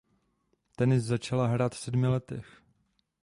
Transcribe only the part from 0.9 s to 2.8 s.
začala hrát v sedmi letech.